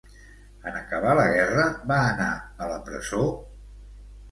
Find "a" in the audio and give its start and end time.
2.67-2.73